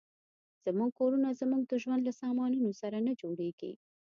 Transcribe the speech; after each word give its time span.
زموږ 0.65 0.89
کورونه 0.99 1.29
زموږ 1.41 1.61
د 1.67 1.73
ژوند 1.83 2.01
له 2.05 2.11
سامانونو 2.21 2.69
سره 2.81 2.97
نه 3.07 3.13
جوړېږي. 3.21 3.73